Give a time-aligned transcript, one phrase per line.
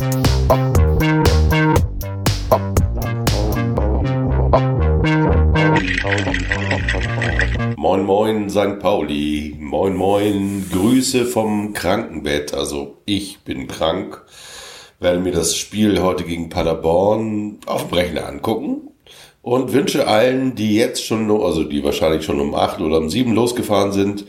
[0.00, 0.22] Moin
[8.06, 8.78] Moin St.
[8.80, 12.54] Pauli, moin moin, Grüße vom Krankenbett.
[12.54, 14.24] Also ich bin krank,
[15.00, 18.88] werde mir das Spiel heute gegen Paderborn auf dem Rechner angucken
[19.42, 23.34] und wünsche allen, die jetzt schon, also die wahrscheinlich schon um acht oder um sieben
[23.34, 24.24] losgefahren sind,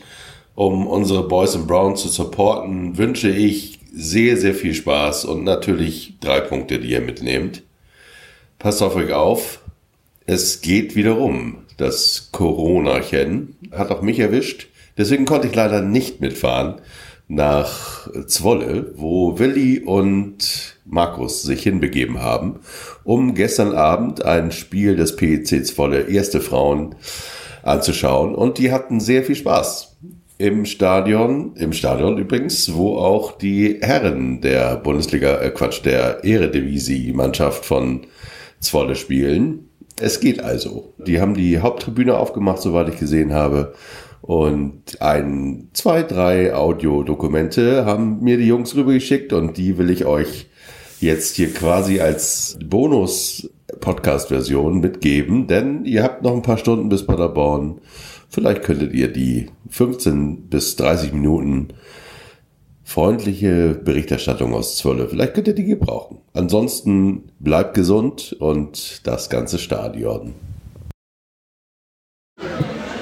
[0.53, 6.15] um unsere Boys and Browns zu supporten, wünsche ich sehr, sehr viel Spaß und natürlich
[6.19, 7.63] drei Punkte, die ihr mitnehmt.
[8.57, 9.59] Passt auf euch auf.
[10.25, 11.63] Es geht wieder rum.
[11.77, 14.67] Das Coronachen hat auch mich erwischt.
[14.97, 16.75] Deswegen konnte ich leider nicht mitfahren
[17.27, 22.59] nach Zwolle, wo Willi und Markus sich hinbegeben haben,
[23.03, 26.95] um gestern Abend ein Spiel des PEC Zwolle Erste Frauen
[27.63, 28.35] anzuschauen.
[28.35, 29.95] Und die hatten sehr viel Spaß
[30.41, 37.63] im Stadion, im Stadion übrigens, wo auch die Herren der Bundesliga, äh Quatsch, der Eredivisie-Mannschaft
[37.63, 38.07] von
[38.59, 39.69] Zwolle spielen.
[39.99, 40.95] Es geht also.
[40.97, 43.75] Die haben die Haupttribüne aufgemacht, soweit ich gesehen habe.
[44.21, 50.47] Und ein, zwei, drei Audiodokumente haben mir die Jungs rübergeschickt und die will ich euch
[50.99, 57.79] jetzt hier quasi als Bonus-Podcast-Version mitgeben, denn ihr habt noch ein paar Stunden bis Paderborn.
[58.31, 61.73] Vielleicht könntet ihr die 15 bis 30 Minuten
[62.85, 66.19] freundliche Berichterstattung aus Zwolle, vielleicht könnt ihr die gebrauchen.
[66.33, 70.33] Ansonsten bleibt gesund und das ganze Stadion.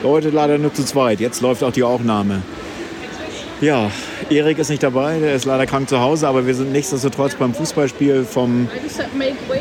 [0.03, 1.19] Heute leider nur zu zweit.
[1.19, 2.41] Jetzt läuft auch die Aufnahme.
[3.61, 3.91] Ja,
[4.29, 7.53] Erik ist nicht dabei, der ist leider krank zu Hause, aber wir sind nichtsdestotrotz beim
[7.53, 8.67] Fußballspiel vom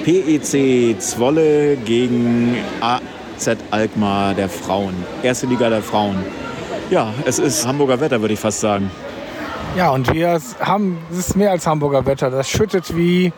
[0.05, 2.57] PEC Zwolle gegen
[3.39, 4.95] AZ Alkmaar der Frauen.
[5.23, 6.17] Erste Liga der Frauen.
[6.91, 8.91] Ja, es ist Hamburger Wetter, würde ich fast sagen.
[9.77, 12.31] Ja, und wir haben, es ist mehr als Hamburger Wetter.
[12.31, 13.33] Das schüttet wie,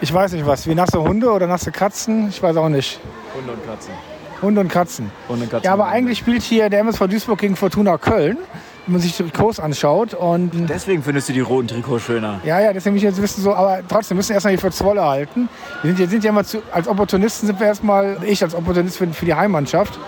[0.00, 3.00] ich weiß nicht was, wie nasse Hunde oder nasse Katzen, ich weiß auch nicht.
[3.34, 3.94] Hunde und Katzen.
[4.40, 5.10] Hunde und Katzen.
[5.28, 5.64] Hunde und Katzen.
[5.64, 8.38] Ja, aber eigentlich spielt hier der MSV Duisburg gegen Fortuna Köln,
[8.86, 10.14] man sich Trikots anschaut.
[10.14, 12.40] Und Deswegen findest du die roten Trikots schöner.
[12.44, 14.70] ja, ja, deswegen will ich jetzt wissen, so, aber trotzdem müssen wir erstmal hier für
[14.70, 15.48] Zwolle halten.
[15.82, 18.98] Wir sind, wir sind ja immer zu, als Opportunisten sind wir erstmal, ich als Opportunist
[18.98, 19.98] für, für die Heimmannschaft,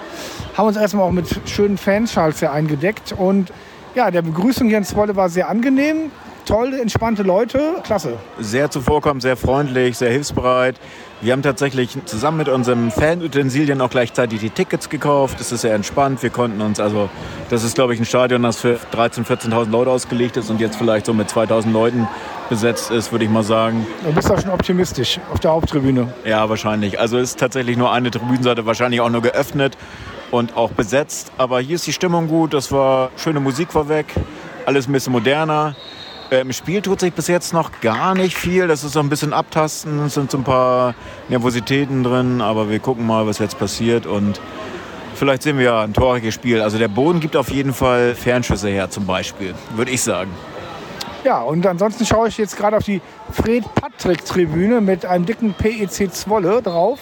[0.56, 3.14] haben uns erstmal auch mit schönen Fanschals hier eingedeckt.
[3.16, 3.52] Und
[3.94, 6.10] ja, der Begrüßung hier in Zwolle war sehr angenehm.
[6.44, 8.18] Tolle, entspannte Leute, klasse.
[8.38, 10.76] Sehr zuvorkommend, sehr freundlich, sehr hilfsbereit.
[11.22, 15.40] Wir haben tatsächlich zusammen mit unserem Fanutensilien auch gleichzeitig die Tickets gekauft.
[15.40, 16.22] Es ist sehr entspannt.
[16.22, 17.08] Wir konnten uns, also
[17.48, 20.76] das ist glaube ich ein Stadion, das für 13.000, 14.000 Leute ausgelegt ist und jetzt
[20.76, 22.06] vielleicht so mit 2.000 Leuten
[22.50, 23.86] besetzt ist, würde ich mal sagen.
[24.04, 26.12] Du bist doch schon optimistisch auf der Haupttribüne.
[26.26, 27.00] Ja, wahrscheinlich.
[27.00, 29.78] Also es ist tatsächlich nur eine Tribünenseite, wahrscheinlich auch nur geöffnet
[30.30, 31.32] und auch besetzt.
[31.38, 32.52] Aber hier ist die Stimmung gut.
[32.52, 34.06] Das war schöne Musik vorweg,
[34.66, 35.74] alles ein bisschen moderner.
[36.30, 38.66] Im Spiel tut sich bis jetzt noch gar nicht viel.
[38.66, 40.06] Das ist so ein bisschen abtasten.
[40.06, 40.94] Es sind so ein paar
[41.28, 42.40] Nervositäten drin.
[42.40, 44.06] Aber wir gucken mal, was jetzt passiert.
[44.06, 44.40] Und
[45.14, 46.60] vielleicht sehen wir ja ein torreiches Spiel.
[46.60, 50.30] Also der Boden gibt auf jeden Fall Fernschüsse her zum Beispiel, würde ich sagen.
[51.22, 53.00] Ja, und ansonsten schaue ich jetzt gerade auf die
[53.32, 57.00] Fred-Patrick-Tribüne mit einem dicken PEC Zwolle drauf.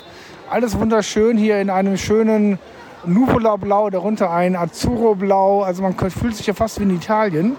[0.51, 2.59] Alles wunderschön hier in einem schönen
[3.07, 5.63] Nuvola-Blau, darunter ein Azzurro-Blau.
[5.63, 7.57] Also man fühlt sich ja fast wie in Italien,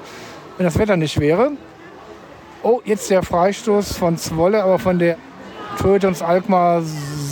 [0.57, 1.51] wenn das Wetter nicht wäre.
[2.63, 5.17] Oh, jetzt der Freistoß von Zwolle, aber von der
[5.79, 6.81] Töte uns Alkmaar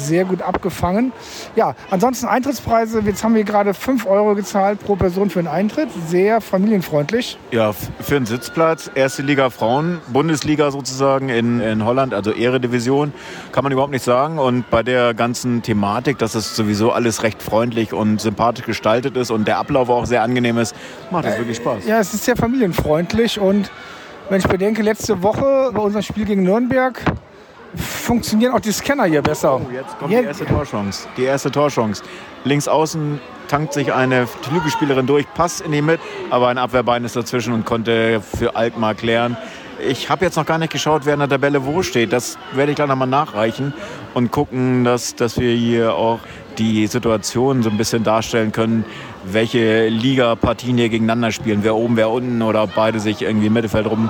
[0.04, 1.12] sehr gut abgefangen.
[1.56, 3.02] Ja, ansonsten Eintrittspreise.
[3.06, 5.90] Jetzt haben wir gerade 5 Euro gezahlt pro Person für den Eintritt.
[6.08, 7.38] Sehr familienfreundlich.
[7.52, 13.14] Ja, für einen Sitzplatz, erste Liga Frauen, Bundesliga sozusagen in, in Holland, also Eredivision,
[13.52, 14.40] kann man überhaupt nicht sagen.
[14.40, 19.32] Und bei der ganzen Thematik, dass es sowieso alles recht freundlich und sympathisch gestaltet ist
[19.32, 20.76] und der Ablauf auch sehr angenehm ist,
[21.12, 21.86] macht es wirklich Spaß.
[21.86, 23.72] Ja, es ist sehr familienfreundlich und
[24.30, 27.00] wenn ich bedenke, letzte Woche bei unserem Spiel gegen Nürnberg
[27.76, 29.56] funktionieren auch die Scanner hier besser.
[29.56, 31.08] Oh, Jetzt kommt die erste Torchance.
[31.18, 32.04] Die erste Torchance.
[32.44, 37.16] Links außen tankt sich eine Flügelspielerin durch, Pass in die Mitte, aber ein Abwehrbein ist
[37.16, 39.38] dazwischen und konnte für Alkmaar klären.
[39.88, 42.14] Ich habe jetzt noch gar nicht geschaut, wer in der Tabelle wo steht.
[42.14, 43.74] Das werde ich gleich nochmal nachreichen
[44.14, 46.20] und gucken, dass, dass wir hier auch
[46.58, 48.86] die Situation so ein bisschen darstellen können,
[49.26, 51.64] welche Liga-Partien hier gegeneinander spielen.
[51.64, 54.10] Wer oben, wer unten oder ob beide sich irgendwie im Mittelfeld rum,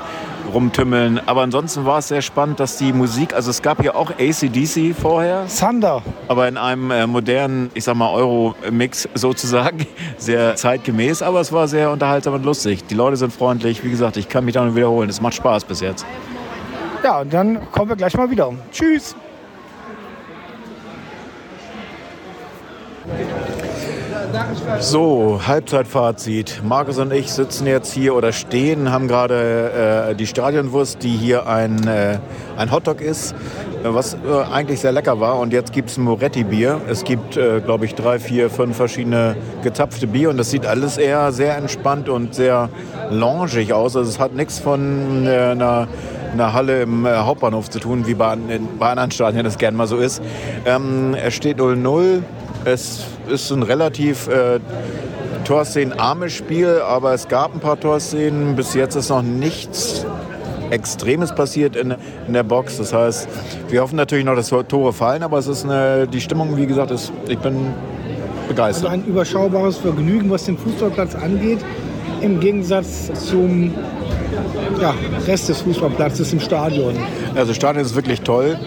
[0.54, 1.20] rumtümmeln.
[1.26, 4.96] Aber ansonsten war es sehr spannend, dass die Musik, also es gab hier auch ACDC
[5.00, 6.02] vorher, Thunder.
[6.28, 9.86] aber in einem äh, modernen, ich sag mal, Euro-Mix sozusagen,
[10.18, 12.86] sehr zeitgemäß, aber es war sehr unterhaltsam und lustig.
[12.88, 15.10] Die Leute sind freundlich, wie gesagt, ich kann mich da nur wiederholen.
[15.10, 16.06] Es macht Spaß bis jetzt.
[17.04, 18.54] Ja, und dann kommen wir gleich mal wieder.
[18.72, 19.16] Tschüss.
[24.80, 26.62] So, Halbzeitfazit.
[26.64, 31.48] Markus und ich sitzen jetzt hier oder stehen, haben gerade äh, die Stadionwurst, die hier
[31.48, 32.20] ein, äh,
[32.58, 33.36] ein Hotdog ist,
[33.84, 34.18] was äh,
[34.52, 35.40] eigentlich sehr lecker war.
[35.40, 36.82] Und jetzt gibt es ein Moretti-Bier.
[36.88, 40.98] Es gibt, äh, glaube ich, drei, vier, fünf verschiedene gezapfte Bier und das sieht alles
[40.98, 42.70] eher sehr entspannt und sehr
[43.10, 43.96] loungig aus.
[43.96, 45.88] Also es hat nichts von äh, einer
[46.34, 49.76] einer Halle im äh, Hauptbahnhof zu tun, wie bei, in, bei anderen Stadien das gern
[49.76, 50.22] mal so ist.
[50.66, 52.24] Ähm, es steht 0-0.
[52.66, 54.60] Es ist ein relativ äh,
[55.44, 58.56] Torszenen-armes Spiel, aber es gab ein paar Torszenen.
[58.56, 60.06] Bis jetzt ist noch nichts
[60.70, 61.94] Extremes passiert in,
[62.28, 62.78] in der Box.
[62.78, 63.28] Das heißt,
[63.70, 66.92] wir hoffen natürlich noch, dass Tore fallen, aber es ist eine, die Stimmung, wie gesagt,
[66.92, 67.74] ist, ich bin
[68.48, 68.86] begeistert.
[68.86, 71.60] Also ein überschaubares Vergnügen, was den Fußballplatz angeht,
[72.22, 73.74] im Gegensatz zum
[74.82, 74.94] ja,
[75.28, 76.96] Rest des Fußballplatzes im Stadion.
[77.36, 78.58] Also das Stadion ist wirklich toll.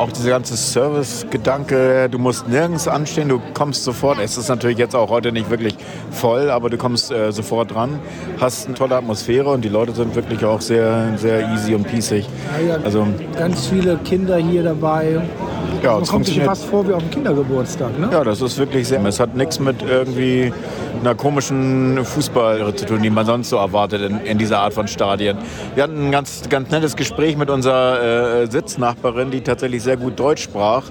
[0.00, 4.18] Auch dieser ganze Service-Gedanke, du musst nirgends anstehen, du kommst sofort.
[4.18, 5.76] Es ist natürlich jetzt auch heute nicht wirklich
[6.10, 7.98] voll, aber du kommst äh, sofort dran,
[8.40, 12.26] hast eine tolle Atmosphäre und die Leute sind wirklich auch sehr, sehr easy und peacig.
[12.62, 13.06] Ja, ja, also
[13.36, 15.20] ganz viele Kinder hier dabei.
[15.82, 18.08] Ja, Man kommt sich fast vor wie auf dem Kindergeburtstag, ne?
[18.12, 19.04] Ja, das ist wirklich sehr.
[19.04, 20.52] Es hat nichts mit irgendwie
[21.00, 24.88] einer komischen Fußball zu tun, die man sonst so erwartet in, in dieser Art von
[24.88, 25.38] Stadien.
[25.74, 30.18] Wir hatten ein ganz, ganz nettes Gespräch mit unserer äh, Sitznachbarin, die tatsächlich sehr gut
[30.18, 30.84] Deutsch sprach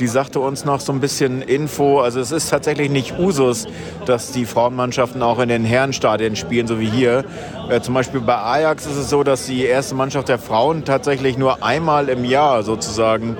[0.00, 2.00] die sagte uns noch so ein bisschen Info.
[2.00, 3.66] Also es ist tatsächlich nicht Usus,
[4.06, 7.24] dass die Frauenmannschaften auch in den Herrenstadien spielen, so wie hier.
[7.68, 11.36] Äh, zum Beispiel bei Ajax ist es so, dass die erste Mannschaft der Frauen tatsächlich
[11.36, 13.36] nur einmal im Jahr sozusagen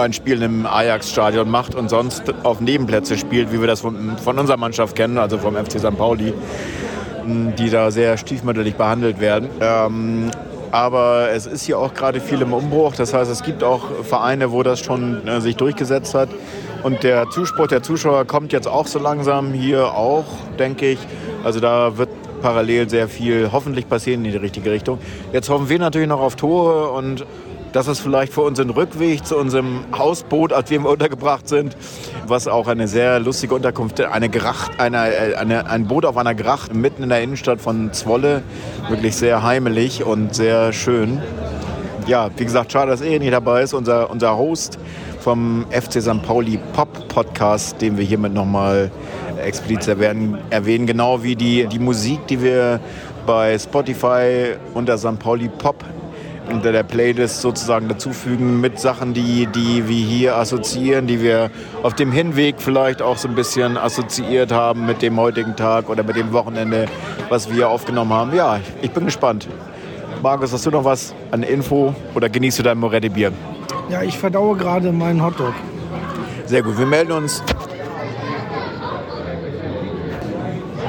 [0.00, 4.38] ein Spiel im Ajax-Stadion macht und sonst auf Nebenplätze spielt, wie wir das von, von
[4.38, 5.96] unserer Mannschaft kennen, also vom FC St.
[5.96, 6.32] Pauli,
[7.24, 9.48] die da sehr stiefmütterlich behandelt werden.
[9.60, 10.30] Ähm,
[10.72, 12.94] aber es ist hier auch gerade viel im Umbruch.
[12.94, 16.28] Das heißt, es gibt auch Vereine, wo das schon äh, sich durchgesetzt hat.
[16.82, 20.24] Und der Zuspruch der Zuschauer kommt jetzt auch so langsam hier auch,
[20.58, 20.98] denke ich.
[21.44, 22.08] Also da wird
[22.40, 24.98] parallel sehr viel hoffentlich passieren in die richtige Richtung.
[25.32, 27.26] Jetzt hoffen wir natürlich noch auf Tore und
[27.72, 31.76] das ist vielleicht für unseren Rückweg zu unserem Hausboot, als wir untergebracht sind,
[32.26, 35.00] was auch eine sehr lustige Unterkunft, eine Gracht, eine,
[35.38, 38.42] eine, ein Boot auf einer Gracht mitten in der Innenstadt von Zwolle,
[38.88, 41.22] wirklich sehr heimelig und sehr schön.
[42.06, 44.78] Ja, wie gesagt, schade, dass er nicht dabei ist, unser, unser Host
[45.20, 46.22] vom FC St.
[46.22, 48.90] Pauli Pop Podcast, den wir hiermit nochmal
[49.44, 52.80] explizit erwähnen, erwähnen, genau wie die, die Musik, die wir
[53.26, 55.18] bei Spotify unter St.
[55.18, 55.84] Pauli Pop
[56.48, 61.50] unter der Playlist sozusagen dazufügen mit Sachen, die, die wir hier assoziieren, die wir
[61.82, 66.02] auf dem Hinweg vielleicht auch so ein bisschen assoziiert haben mit dem heutigen Tag oder
[66.02, 66.86] mit dem Wochenende,
[67.28, 68.34] was wir aufgenommen haben.
[68.34, 69.48] Ja, ich bin gespannt.
[70.22, 73.32] Markus, hast du noch was an Info oder genießt du dein Moretti-Bier?
[73.88, 75.54] Ja, ich verdaue gerade meinen Hotdog.
[76.46, 77.42] Sehr gut, wir melden uns.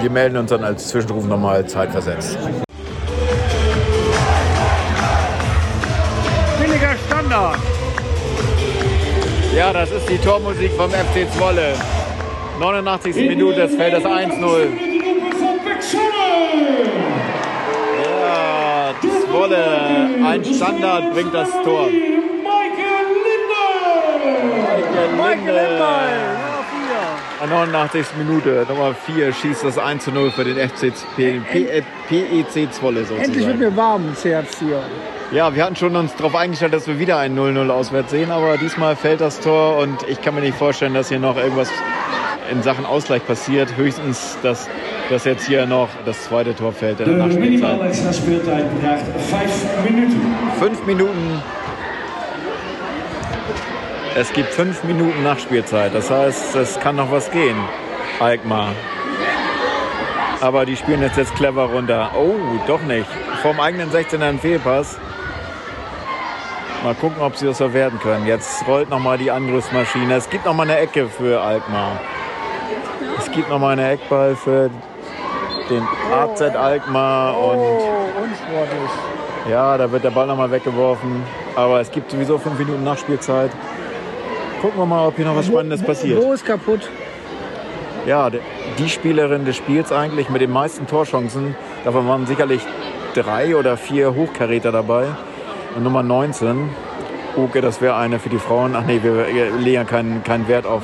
[0.02, 2.38] Wir melden uns dann als Zwischenruf nochmal zeitversetzt.
[10.12, 11.74] Die Tormusik vom FC Zwolle.
[12.60, 13.16] 89.
[13.16, 14.68] Minute, es fällt das 1-0.
[18.04, 18.94] Ja,
[19.26, 21.88] Zwolle, ein Standard bringt das Tor.
[21.88, 22.12] Michael.
[25.18, 25.92] Michael Linde.
[27.50, 28.06] 89.
[28.18, 30.92] Minute, Nummer 4, schießt das 1 0 für den FC
[32.10, 33.24] PEC Zwolle sozusagen.
[33.24, 34.84] Endlich wird mir warm ins Herz hier.
[35.32, 38.58] Ja, wir hatten schon uns darauf eingestellt, dass wir wieder ein 0-0 auswärts sehen, aber
[38.58, 41.70] diesmal fällt das Tor und ich kann mir nicht vorstellen, dass hier noch irgendwas
[42.52, 43.78] in Sachen Ausgleich passiert.
[43.78, 44.68] Höchstens, dass,
[45.10, 47.80] dass jetzt hier noch das zweite Tor fällt in der Nachspielzeit.
[50.60, 51.42] Fünf Minuten.
[54.16, 55.96] Es gibt fünf Minuten Nachspielzeit.
[55.96, 57.56] Das heißt, es kann noch was gehen.
[58.20, 58.74] Alkmaar.
[60.42, 62.12] Aber die spielen jetzt, jetzt clever runter.
[62.18, 62.36] Oh,
[62.68, 63.08] doch nicht.
[63.42, 65.00] Vom eigenen 16er ein Fehlpass.
[66.84, 68.26] Mal gucken, ob sie das verwerten können.
[68.26, 70.16] Jetzt rollt nochmal die Angriffsmaschine.
[70.16, 72.00] Es gibt nochmal eine Ecke für Alkmaar.
[73.20, 74.72] Es gibt nochmal eine Eckball für
[75.70, 77.38] den AZ Alkmaar.
[77.38, 81.22] Und oh, ja, da wird der Ball nochmal weggeworfen.
[81.56, 83.52] Aber es gibt sowieso fünf Minuten Nachspielzeit.
[84.60, 86.20] Gucken wir mal, ob hier noch was Spannendes passiert.
[86.20, 86.90] Wo ist kaputt?
[88.08, 91.56] Ja, die Spielerin des Spiels eigentlich mit den meisten Torchancen.
[91.84, 92.62] Davon waren sicherlich
[93.14, 95.06] drei oder vier Hochkaräter dabei.
[95.80, 96.70] Nummer 19,
[97.38, 98.76] Uke, das wäre eine für die Frauen.
[98.76, 99.26] Ach nee, wir
[99.58, 100.84] legen keinen, keinen Wert auf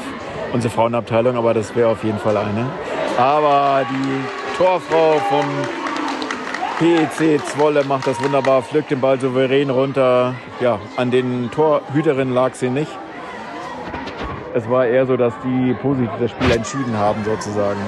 [0.54, 2.68] unsere Frauenabteilung, aber das wäre auf jeden Fall eine.
[3.18, 5.46] Aber die Torfrau vom
[6.80, 10.36] PEC Zwolle macht das wunderbar, pflückt den Ball souverän runter.
[10.60, 12.92] Ja, an den Torhüterinnen lag sie nicht.
[14.54, 17.80] es war eher so, dass die positiv das Spiel entschieden haben sozusagen.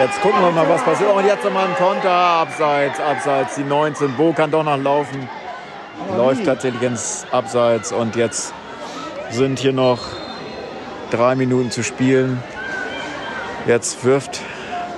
[0.00, 1.14] Jetzt gucken wir mal, was passiert.
[1.14, 4.14] Und jetzt nochmal ein Konter, abseits, abseits, die 19.
[4.14, 5.28] Bo kann doch noch laufen.
[6.16, 8.52] Läuft tatsächlich ins Abseits und jetzt
[9.30, 9.98] sind hier noch
[11.10, 12.42] drei Minuten zu spielen.
[13.66, 14.40] Jetzt wirft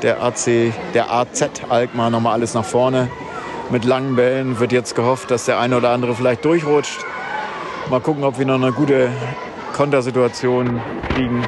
[0.02, 3.08] der AC, der AZ Alkmaar nochmal alles nach vorne.
[3.70, 7.04] Mit langen Bällen wird jetzt gehofft, dass der eine oder andere vielleicht durchrutscht.
[7.90, 9.10] Mal gucken, ob wir noch eine gute
[9.74, 10.80] Kontersituation
[11.14, 11.46] kriegen.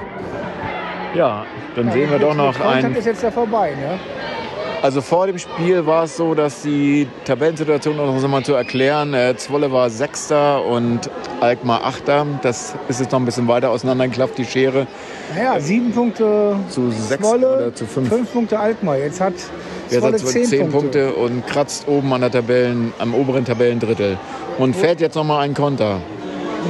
[1.15, 2.95] Ja, dann ja, sehen wir doch noch ein.
[2.95, 3.99] ist jetzt ja vorbei, ne?
[4.87, 9.15] Also vor dem Spiel war es so, dass die Tabellensituation, um das mal zu erklären,
[9.15, 12.25] äh, Zwolle war Sechster und Alkmaar Achter.
[12.43, 14.87] Das ist jetzt noch ein bisschen weiter auseinandergeklafft, die Schere.
[15.35, 18.11] Naja, sieben Punkte zu sechs Zwolle, oder zu fünf.
[18.11, 18.97] Fünf Punkte Alkmaar.
[18.99, 19.35] Jetzt hat
[19.91, 21.07] Jetzt hat zehn, zehn Punkte.
[21.07, 21.21] Punkte.
[21.21, 24.17] und kratzt oben an der Tabellen, am oberen Tabellendrittel.
[24.57, 25.99] Und fährt jetzt noch mal einen Konter.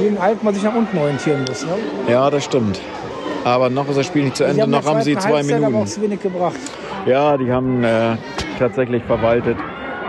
[0.01, 1.61] Gegen Alkmaar sich nach unten orientieren muss.
[1.61, 1.69] Ne?
[2.09, 2.79] Ja, das stimmt.
[3.43, 4.67] Aber noch ist das Spiel nicht zu Ende.
[4.67, 5.65] Noch haben sie zwei Minuten.
[5.65, 6.55] Aber auch wenig gebracht.
[7.05, 8.15] Ja, die haben äh,
[8.59, 9.57] tatsächlich verwaltet.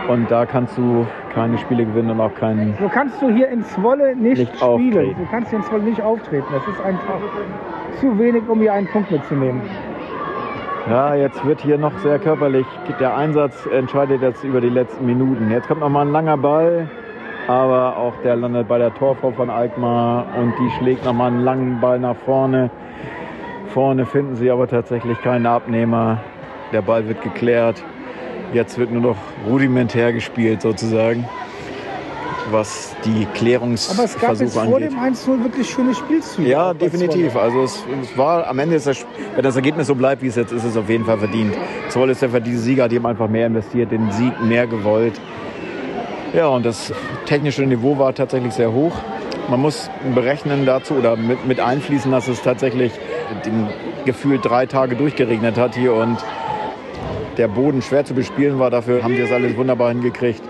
[0.07, 2.75] Und da kannst du keine Spiele gewinnen und auch keinen.
[2.79, 4.69] So kannst du hier in Zwolle nicht, nicht spielen.
[4.69, 5.15] Auftreten.
[5.19, 6.47] Du kannst hier in Zwolle nicht auftreten.
[6.51, 7.19] Das ist einfach
[7.99, 9.61] zu wenig, um hier einen Punkt mitzunehmen.
[10.89, 12.65] Ja, jetzt wird hier noch sehr körperlich.
[12.99, 15.51] Der Einsatz entscheidet jetzt über die letzten Minuten.
[15.51, 16.87] Jetzt kommt noch mal ein langer Ball,
[17.47, 21.43] aber auch der landet bei der Torfrau von Alkmaar und die schlägt noch mal einen
[21.43, 22.71] langen Ball nach vorne.
[23.67, 26.17] Vorne finden sie aber tatsächlich keinen Abnehmer.
[26.71, 27.83] Der Ball wird geklärt.
[28.53, 31.25] Jetzt wird nur noch rudimentär gespielt sozusagen
[32.51, 34.23] was die Klärungsversuche angeht.
[34.23, 36.49] Aber es gab jetzt vor dem 1-0 wirklich schöne Spielzüge.
[36.49, 37.35] Ja, definitiv.
[37.35, 40.35] Also es, es, war am Ende, ist das, wenn das Ergebnis so bleibt, wie es
[40.35, 41.55] jetzt ist, ist es auf jeden Fall verdient.
[41.89, 45.19] Zoll ist der verdiente Sieger, die haben einfach mehr investiert, den Sieg mehr gewollt.
[46.33, 46.93] Ja, und das
[47.25, 48.95] technische Niveau war tatsächlich sehr hoch.
[49.49, 52.91] Man muss berechnen dazu oder mit, mit einfließen, dass es tatsächlich
[53.45, 53.67] den
[54.05, 56.17] Gefühl drei Tage durchgeregnet hat hier und
[57.39, 58.69] der Boden schwer zu bespielen war.
[58.69, 60.43] Dafür haben sie das alles wunderbar hingekriegt.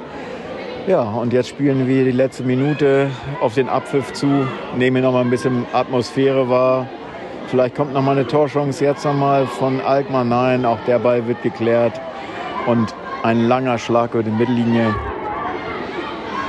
[0.88, 5.22] Ja, und jetzt spielen wir die letzte Minute auf den Abpfiff zu, nehmen noch mal
[5.22, 6.88] ein bisschen Atmosphäre wahr.
[7.48, 10.24] Vielleicht kommt noch mal eine Torchance jetzt noch mal von Alkmaar.
[10.24, 12.00] Nein, auch der Ball wird geklärt.
[12.66, 12.94] Und
[13.24, 14.94] ein langer Schlag über die Mittellinie.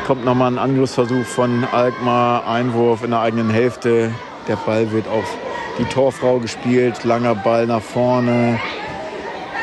[0.06, 2.48] Kommt noch mal ein Angriffsversuch von Alkmaar.
[2.48, 4.10] Einwurf in der eigenen Hälfte.
[4.48, 5.36] Der Ball wird auf
[5.78, 7.04] die Torfrau gespielt.
[7.04, 8.58] Langer Ball nach vorne.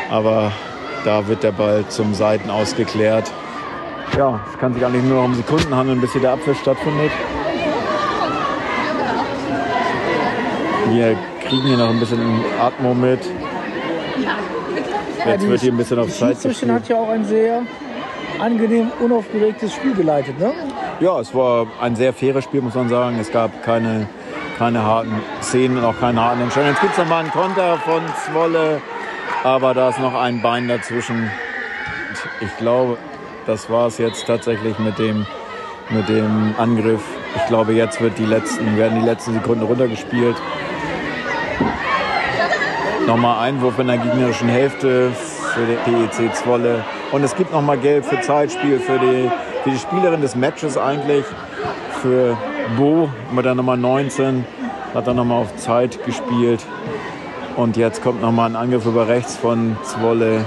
[0.09, 0.51] Aber
[1.05, 3.31] da wird der Ball zum Seiten ausgeklärt
[4.17, 7.11] ja, es kann sich eigentlich nur noch um Sekunden handeln, bis hier der Abpfiff stattfindet.
[10.89, 12.19] Wir kriegen hier noch ein bisschen
[12.59, 13.19] Atmo mit.
[15.25, 16.71] Jetzt ja, wird hier ein bisschen auf Zeit gespielt.
[16.71, 17.61] hat ja auch ein sehr
[18.39, 20.53] angenehm unaufgeregtes Spiel geleitet, ne?
[20.99, 23.19] Ja, es war ein sehr faires Spiel, muss man sagen.
[23.19, 24.07] Es gab keine,
[24.57, 26.73] keine harten Szenen und auch keine harten Entscheidungen.
[26.73, 28.81] Jetzt gibt es nochmal einen Konter von Zwolle,
[29.47, 31.31] aber da ist noch ein Bein dazwischen.
[32.41, 32.97] Ich glaube,
[33.45, 35.25] das war es jetzt tatsächlich mit dem,
[35.89, 37.01] mit dem Angriff.
[37.35, 40.35] Ich glaube, jetzt wird die letzten, werden die letzten Sekunden runtergespielt.
[43.05, 45.11] Nochmal Einwurf in der gegnerischen Hälfte
[45.53, 46.83] für den PEC Zwolle.
[47.13, 49.31] Und es gibt nochmal Gelb für Zeitspiel für die,
[49.63, 51.23] für die Spielerin des Matches eigentlich.
[52.01, 52.37] Für
[52.75, 54.45] Bo mit der Nummer 19
[54.93, 56.59] hat er nochmal auf Zeit gespielt.
[57.57, 60.45] Und jetzt kommt nochmal ein Angriff über rechts von Zwolle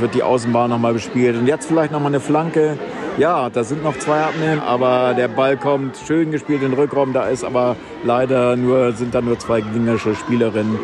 [0.00, 1.34] wird die Außenbahn nochmal bespielt.
[1.34, 2.76] Und jetzt vielleicht nochmal eine Flanke.
[3.16, 7.14] Ja, da sind noch zwei Abnehmen, aber der Ball kommt schön gespielt in den Rückraum.
[7.14, 10.78] Da ist aber leider nur, sind da nur zwei gegnerische Spielerinnen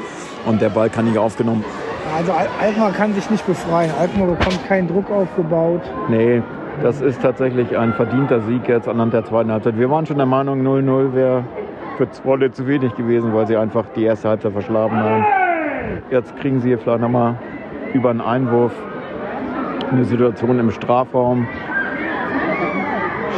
[0.47, 1.65] und der Ball kann nicht aufgenommen.
[2.17, 3.91] Also Alkmaar kann sich nicht befreien.
[4.01, 5.83] Alkmaar bekommt keinen Druck aufgebaut.
[6.09, 6.41] Nee,
[6.83, 9.77] das ist tatsächlich ein verdienter Sieg jetzt anhand der zweiten Halbzeit.
[9.79, 11.45] Wir waren schon der Meinung, 0-0 wäre
[12.01, 15.27] für Zwolle zu wenig gewesen, weil sie einfach die erste Halbzeit verschlafen haben.
[16.11, 17.35] Jetzt kriegen sie hier vielleicht nochmal
[17.93, 18.73] über einen Einwurf
[19.91, 21.47] eine Situation im Strafraum.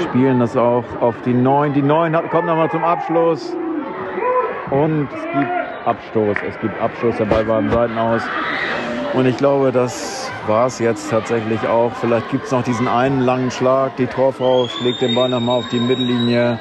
[0.05, 1.73] Spielen das auch auf die 9.
[1.73, 3.57] Die 9 kommt nochmal zum Abschluss.
[4.71, 5.53] Und es gibt
[5.85, 6.37] Abstoß.
[6.49, 7.17] Es gibt Abstoß.
[7.17, 8.23] Der Ball war im Seitenaus.
[9.15, 11.91] Und ich glaube, das war es jetzt tatsächlich auch.
[11.95, 13.97] Vielleicht gibt es noch diesen einen langen Schlag.
[13.97, 16.61] Die Torfrau schlägt den Ball nochmal auf die Mittellinie.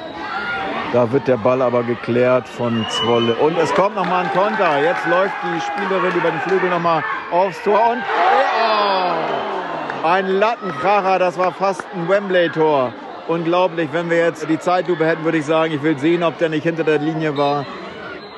[0.92, 3.34] Da wird der Ball aber geklärt von Zwolle.
[3.36, 4.82] Und es kommt nochmal ein Konter.
[4.82, 7.92] Jetzt läuft die Spielerin über den Flügel nochmal aufs Tor.
[7.92, 10.06] Und oh!
[10.06, 12.92] Ein Lattenkracher, das war fast ein Wembley-Tor.
[13.26, 16.50] Unglaublich, wenn wir jetzt die Zeitlupe hätten, würde ich sagen, ich will sehen, ob der
[16.50, 17.64] nicht hinter der Linie war.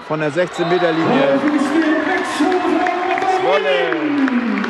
[0.07, 1.41] Von der 16-Meter-Linie.
[3.41, 4.64] Zwolle.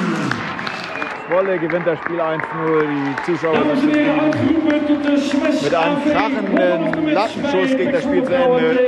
[1.29, 2.39] Zwolle gewinnt das Spiel 1-0.
[2.87, 8.79] Die Zuschauer sind Mit einem krachenden Lattenschuss ging das Spiel zu Ende.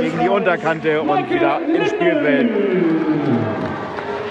[0.00, 2.50] gegen die Unterkante und wieder im Spielfeld.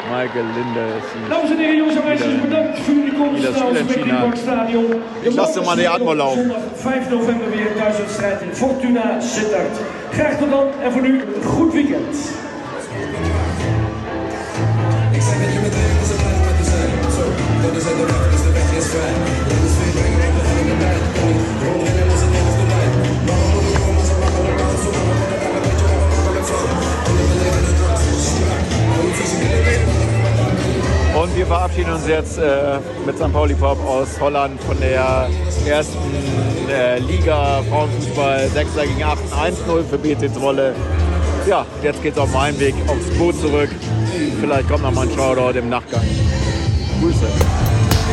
[0.09, 0.85] Michael Linde
[2.85, 4.37] voor jullie komst das Spiel entschieden hat.
[4.37, 5.01] Stadion.
[5.23, 6.49] Ich lasse mal die Atmo laufen.
[6.49, 9.75] Zondag 5 november weer een thuiswedstrijd in Fortuna Sittard.
[10.11, 12.42] Graag tot dan en voor nu een goed weekend.
[31.15, 33.33] Und wir verabschieden uns jetzt äh, mit St.
[33.33, 35.29] Pauli Pop aus Holland von der
[35.67, 35.97] ersten
[36.69, 40.75] äh, Liga Frauenfußball 6 gegen 8 1-0 für BC Zwolle.
[41.47, 43.69] Ja, jetzt geht's auf dem Heimweg aufs Boot zurück.
[44.39, 46.03] Vielleicht kommt noch mal ein Shoutout im Nachgang.
[47.01, 47.62] Grüße.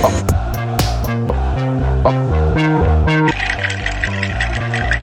[0.03, 0.13] bọc
[2.05, 2.15] bọc
[3.07, 3.20] bọc